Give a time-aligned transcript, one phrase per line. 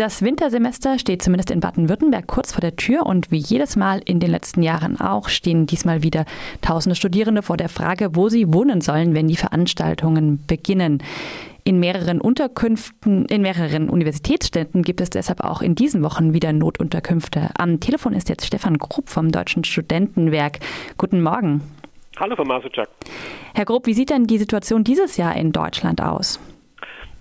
[0.00, 4.18] Das Wintersemester steht zumindest in Baden-Württemberg kurz vor der Tür und wie jedes Mal in
[4.18, 6.24] den letzten Jahren auch stehen diesmal wieder
[6.62, 11.02] tausende Studierende vor der Frage, wo sie wohnen sollen, wenn die Veranstaltungen beginnen.
[11.64, 17.50] In mehreren Unterkünften, in mehreren Universitätsstädten gibt es deshalb auch in diesen Wochen wieder Notunterkünfte.
[17.58, 20.60] Am Telefon ist jetzt Stefan Grupp vom Deutschen Studentenwerk.
[20.96, 21.60] Guten Morgen.
[22.18, 22.88] Hallo, Frau Masutschak.
[23.52, 26.40] Herr Grupp, wie sieht denn die Situation dieses Jahr in Deutschland aus?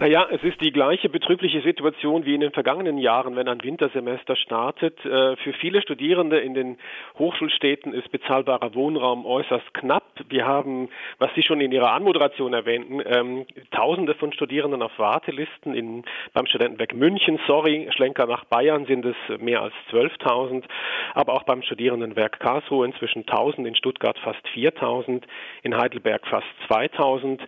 [0.00, 4.36] Naja, es ist die gleiche betrübliche Situation wie in den vergangenen Jahren, wenn ein Wintersemester
[4.36, 5.04] startet.
[5.04, 6.78] Äh, für viele Studierende in den
[7.18, 10.04] Hochschulstädten ist bezahlbarer Wohnraum äußerst knapp.
[10.28, 10.88] Wir haben,
[11.18, 16.46] was Sie schon in Ihrer Anmoderation erwähnten, ähm, Tausende von Studierenden auf Wartelisten in, beim
[16.46, 17.40] Studentenwerk München.
[17.48, 20.62] Sorry, Schlenker nach Bayern sind es mehr als 12.000,
[21.14, 25.24] aber auch beim Studierendenwerk Karlsruhe inzwischen 1.000, in Stuttgart fast 4.000,
[25.64, 27.40] in Heidelberg fast 2.000.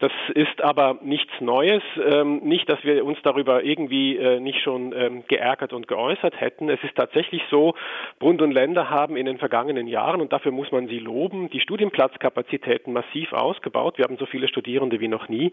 [0.00, 1.82] Das ist aber nichts Neues.
[2.04, 6.68] Ähm, nicht, dass wir uns darüber irgendwie äh, nicht schon ähm, geärgert und geäußert hätten.
[6.68, 7.74] Es ist tatsächlich so,
[8.20, 11.60] Bund und Länder haben in den vergangenen Jahren, und dafür muss man sie loben, die
[11.60, 13.98] Studienplatzkapazitäten massiv ausgebaut.
[13.98, 15.52] Wir haben so viele Studierende wie noch nie.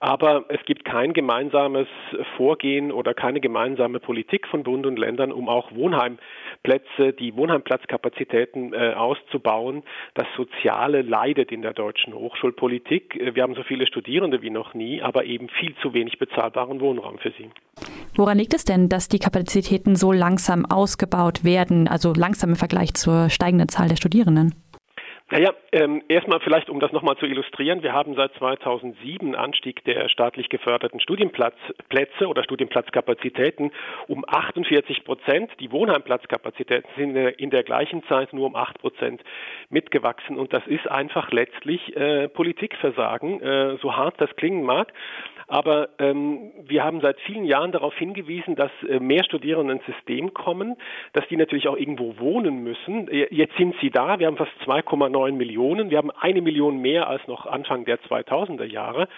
[0.00, 1.88] Aber es gibt kein gemeinsames
[2.36, 8.94] Vorgehen oder keine gemeinsame Politik von Bund und Ländern, um auch Wohnheimplätze, die Wohnheimplatzkapazitäten äh,
[8.94, 9.82] auszubauen.
[10.14, 13.16] Das Soziale leidet in der deutschen Hochschulpolitik.
[13.16, 16.18] Äh, wir haben so viele viele Studierende wie noch nie, aber eben viel zu wenig
[16.18, 17.50] bezahlbaren Wohnraum für sie.
[18.16, 22.94] Woran liegt es denn, dass die Kapazitäten so langsam ausgebaut werden, also langsam im Vergleich
[22.94, 24.54] zur steigenden Zahl der Studierenden?
[25.30, 30.10] Naja, ähm, erstmal vielleicht, um das nochmal zu illustrieren, wir haben seit 2007 Anstieg der
[30.10, 33.72] staatlich geförderten Studienplatzplätze oder Studienplatzkapazitäten
[34.06, 35.50] um 48 Prozent.
[35.60, 39.22] Die Wohnheimplatzkapazitäten sind in der gleichen Zeit nur um 8 Prozent
[39.70, 44.92] mitgewachsen und das ist einfach letztlich äh, Politikversagen, äh, so hart das klingen mag.
[45.46, 50.34] Aber ähm, wir haben seit vielen Jahren darauf hingewiesen, dass äh, mehr Studierende ins System
[50.34, 50.76] kommen,
[51.12, 53.08] dass die natürlich auch irgendwo wohnen müssen.
[53.08, 54.18] Äh, jetzt sind sie da.
[54.18, 55.90] Wir haben fast 2,9 Millionen.
[55.90, 59.08] Wir haben eine Million mehr als noch Anfang der 2000er Jahre.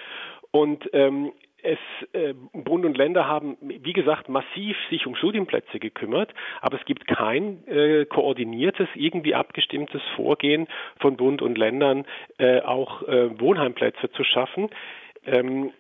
[0.51, 1.79] Und ähm, es,
[2.13, 7.07] äh, Bund und Länder haben, wie gesagt, massiv sich um Studienplätze gekümmert, aber es gibt
[7.07, 10.69] kein äh, koordiniertes, irgendwie abgestimmtes Vorgehen
[11.01, 12.07] von Bund und Ländern,
[12.39, 14.69] äh, auch äh, Wohnheimplätze zu schaffen.
[15.27, 15.73] Ähm,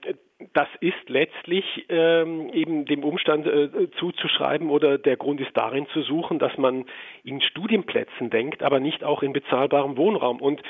[0.53, 6.03] das ist letztlich ähm, eben dem Umstand äh, zuzuschreiben oder der Grund ist darin zu
[6.03, 6.85] suchen, dass man
[7.25, 10.43] in Studienplätzen denkt, aber nicht auch in bezahlbarem Wohnraum.
[10.43, 10.61] Und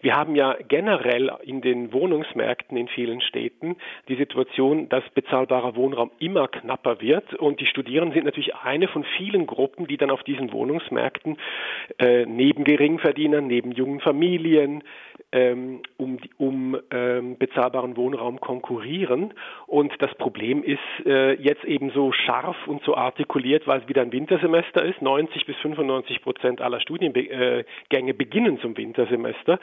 [0.00, 3.76] wir haben ja generell in den Wohnungsmärkten in vielen Städten
[4.08, 9.04] die Situation, dass bezahlbarer Wohnraum immer knapper wird und die Studierenden sind natürlich eine von
[9.16, 11.36] vielen Gruppen, die dann auf diesen Wohnungsmärkten
[11.98, 14.84] äh, neben Geringverdienern, neben jungen Familien,
[15.32, 19.34] ähm, um, um ähm, bezahlbaren Wohnraum konkurrieren.
[19.66, 24.02] Und das Problem ist äh, jetzt eben so scharf und so artikuliert, weil es wieder
[24.02, 25.02] ein Wintersemester ist.
[25.02, 29.58] 90 bis 95 Prozent aller Studiengänge äh, beginnen zum Wintersemester.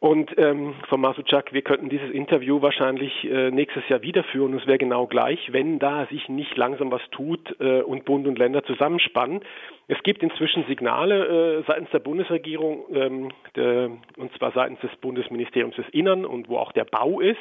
[0.00, 4.54] Und ähm, Frau Masutschak, wir könnten dieses Interview wahrscheinlich äh, nächstes Jahr wiederführen.
[4.58, 8.38] Es wäre genau gleich, wenn da sich nicht langsam was tut äh, und Bund und
[8.38, 9.40] Länder zusammenspannen.
[9.88, 15.76] Es gibt inzwischen Signale äh, seitens der Bundesregierung, ähm, der, und zwar seitens des Bundesministeriums
[15.76, 17.38] des Innern und wo auch der Bau ist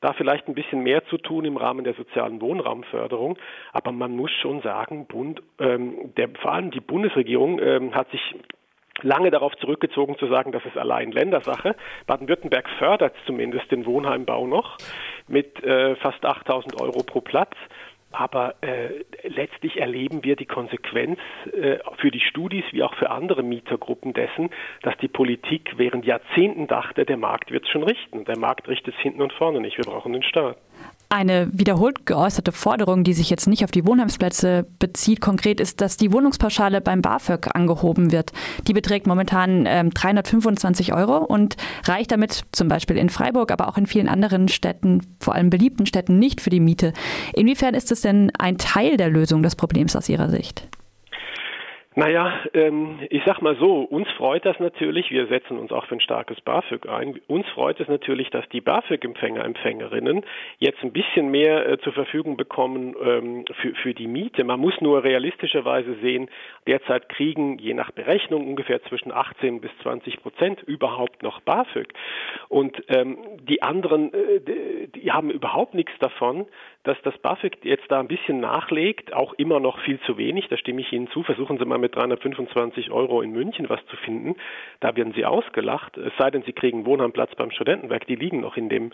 [0.00, 3.38] da vielleicht ein bisschen mehr zu tun im Rahmen der sozialen Wohnraumförderung.
[3.72, 8.34] Aber man muss schon sagen, Bund, ähm, der, vor allem die Bundesregierung ähm, hat sich
[9.02, 11.74] lange darauf zurückgezogen zu sagen, das ist allein Ländersache.
[12.06, 14.78] Baden-Württemberg fördert zumindest den Wohnheimbau noch
[15.28, 17.54] mit äh, fast 8000 Euro pro Platz.
[18.12, 23.42] Aber äh, letztlich erleben wir die Konsequenz äh, für die Studis wie auch für andere
[23.42, 24.50] Mietergruppen dessen,
[24.82, 28.26] dass die Politik während Jahrzehnten dachte, der Markt wird es schon richten.
[28.26, 29.78] Der Markt richtet es hinten und vorne nicht.
[29.78, 30.58] Wir brauchen den Staat.
[31.12, 35.98] Eine wiederholt geäußerte Forderung, die sich jetzt nicht auf die Wohnheimsplätze bezieht, konkret ist, dass
[35.98, 38.32] die Wohnungspauschale beim BAföG angehoben wird.
[38.66, 43.76] Die beträgt momentan ähm, 325 Euro und reicht damit zum Beispiel in Freiburg, aber auch
[43.76, 46.94] in vielen anderen Städten, vor allem beliebten Städten, nicht für die Miete.
[47.34, 50.66] Inwiefern ist es denn ein Teil der Lösung des Problems aus Ihrer Sicht?
[51.94, 55.96] Naja, ähm, ich sag mal so, uns freut das natürlich, wir setzen uns auch für
[55.96, 60.24] ein starkes BAföG ein, uns freut es natürlich, dass die BAföG-Empfänger, Empfängerinnen
[60.58, 64.42] jetzt ein bisschen mehr äh, zur Verfügung bekommen ähm, für, für die Miete.
[64.42, 66.30] Man muss nur realistischerweise sehen,
[66.66, 71.92] derzeit kriegen je nach Berechnung ungefähr zwischen 18 bis 20 Prozent überhaupt noch BAföG.
[72.48, 76.46] Und ähm, die anderen, äh, die haben überhaupt nichts davon,
[76.84, 80.56] dass das BAföG jetzt da ein bisschen nachlegt, auch immer noch viel zu wenig, da
[80.56, 81.22] stimme ich Ihnen zu.
[81.22, 84.34] Versuchen Sie mal mit 325 Euro in München was zu finden.
[84.80, 88.56] Da werden Sie ausgelacht, es sei denn, Sie kriegen Wohnheimplatz beim Studentenwerk, die liegen noch
[88.56, 88.90] in dem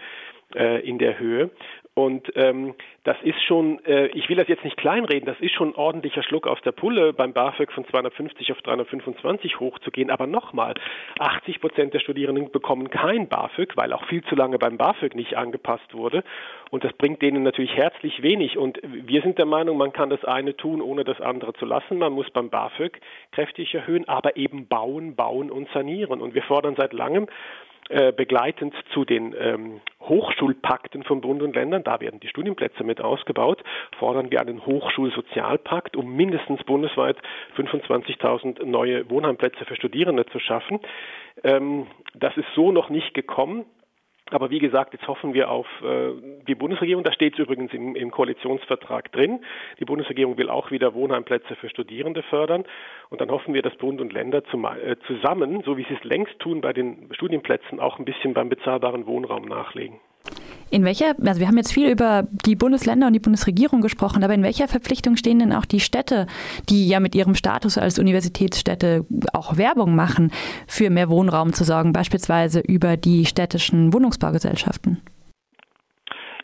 [0.54, 1.50] äh, in der Höhe.
[1.98, 5.70] Und ähm, das ist schon, äh, ich will das jetzt nicht kleinreden, das ist schon
[5.70, 10.08] ein ordentlicher Schluck aus der Pulle, beim BAföG von 250 auf 325 hochzugehen.
[10.08, 10.74] Aber nochmal,
[11.18, 15.36] 80 Prozent der Studierenden bekommen kein BAföG, weil auch viel zu lange beim BAföG nicht
[15.36, 16.22] angepasst wurde.
[16.70, 18.56] Und das bringt denen natürlich herzlich wenig.
[18.56, 21.98] Und wir sind der Meinung, man kann das eine tun, ohne das andere zu lassen.
[21.98, 23.00] Man muss beim BAföG
[23.32, 26.20] kräftig erhöhen, aber eben bauen, bauen und sanieren.
[26.20, 27.26] Und wir fordern seit langem,
[27.88, 33.00] äh, begleitend zu den ähm, Hochschulpakten von Bund und Ländern, da werden die Studienplätze mit
[33.00, 33.62] ausgebaut,
[33.99, 37.17] fordern wir einen Hochschulsozialpakt, um mindestens bundesweit
[37.56, 40.81] 25.000 neue Wohnheimplätze für Studierende zu schaffen.
[41.44, 43.64] Ähm, das ist so noch nicht gekommen.
[44.30, 46.12] Aber wie gesagt, jetzt hoffen wir auf äh,
[46.46, 47.04] die Bundesregierung.
[47.04, 49.40] Da steht es übrigens im, im, Koalitionsvertrag drin.
[49.78, 52.64] Die Bundesregierung will auch wieder Wohnheimplätze für Studierende fördern.
[53.10, 56.04] Und dann hoffen wir, dass Bund und Länder zum, äh, zusammen, so wie sie es
[56.04, 59.98] längst tun bei den Studienplätzen, auch ein bisschen beim bezahlbaren Wohnraum nachlegen.
[60.70, 64.34] In welcher, also wir haben jetzt viel über die Bundesländer und die Bundesregierung gesprochen, aber
[64.34, 66.26] in welcher Verpflichtung stehen denn auch die Städte,
[66.68, 70.30] die ja mit ihrem Status als Universitätsstädte auch Werbung machen,
[70.66, 75.00] für mehr Wohnraum zu sorgen, beispielsweise über die städtischen Wohnungsbaugesellschaften?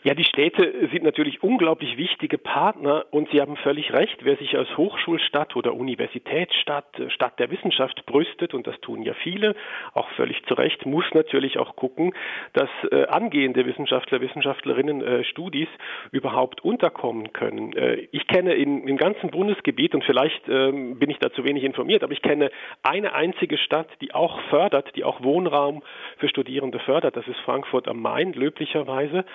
[0.05, 4.55] Ja, die Städte sind natürlich unglaublich wichtige Partner und Sie haben völlig recht, wer sich
[4.55, 9.55] als Hochschulstadt oder Universitätsstadt, äh, Stadt der Wissenschaft brüstet, und das tun ja viele,
[9.95, 12.13] auch völlig zu Recht, muss natürlich auch gucken,
[12.53, 15.69] dass äh, angehende Wissenschaftler, Wissenschaftlerinnen äh, Studis
[16.11, 17.75] überhaupt unterkommen können.
[17.75, 21.63] Äh, ich kenne in, im ganzen Bundesgebiet, und vielleicht ähm, bin ich da zu wenig
[21.63, 22.51] informiert, aber ich kenne
[22.83, 25.81] eine einzige Stadt, die auch fördert, die auch Wohnraum
[26.17, 29.25] für Studierende fördert, das ist Frankfurt am Main, löblicherweise.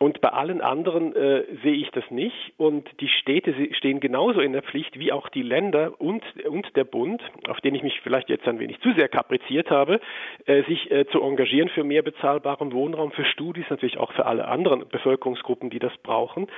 [0.00, 2.52] Und bei allen anderen äh, sehe ich das nicht.
[2.56, 6.84] Und die Städte stehen genauso in der Pflicht wie auch die Länder und, und der
[6.84, 10.00] Bund, auf den ich mich vielleicht jetzt ein wenig zu sehr kapriziert habe,
[10.46, 14.48] äh, sich äh, zu engagieren für mehr bezahlbaren Wohnraum, für Studis, natürlich auch für alle
[14.48, 16.48] anderen Bevölkerungsgruppen, die das brauchen.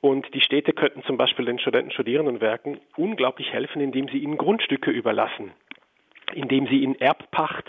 [0.00, 4.90] Und die Städte könnten zum Beispiel den Studenten, Studierendenwerken unglaublich helfen, indem sie ihnen Grundstücke
[4.90, 5.52] überlassen
[6.34, 7.64] indem sie in Erbpacht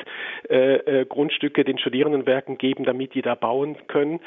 [0.49, 4.19] äh, äh, Grundstücke den Studierendenwerken geben, damit die da bauen können.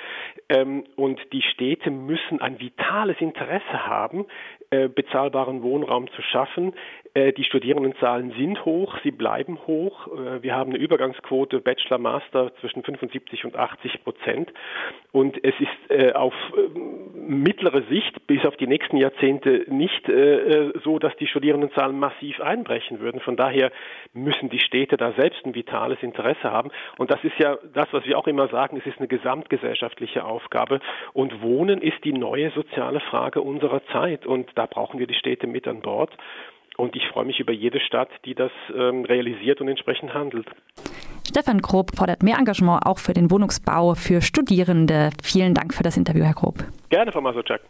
[0.48, 4.26] Ähm, und die Städte müssen ein vitales Interesse haben,
[4.70, 6.74] äh, bezahlbaren Wohnraum zu schaffen.
[7.16, 10.06] Äh, die Studierendenzahlen sind hoch, sie bleiben hoch.
[10.08, 14.52] Äh, wir haben eine Übergangsquote Bachelor, Master zwischen 75 und 80 Prozent.
[15.12, 16.34] Und es ist äh, auf
[17.14, 20.06] mittlere Sicht bis auf die nächsten Jahrzehnte nicht
[20.84, 23.20] so, dass die Studierendenzahlen massiv einbrechen würden.
[23.20, 23.72] Von daher
[24.26, 26.70] müssen die Städte da selbst ein vitales Interesse haben.
[26.98, 30.80] Und das ist ja das, was wir auch immer sagen, es ist eine gesamtgesellschaftliche Aufgabe.
[31.14, 34.26] Und Wohnen ist die neue soziale Frage unserer Zeit.
[34.26, 36.10] Und da brauchen wir die Städte mit an Bord.
[36.76, 40.46] Und ich freue mich über jede Stadt, die das ähm, realisiert und entsprechend handelt.
[41.26, 45.10] Stefan Grob fordert mehr Engagement auch für den Wohnungsbau für Studierende.
[45.22, 46.58] Vielen Dank für das Interview, Herr Grob.
[46.90, 47.60] Gerne, Frau Masoczak.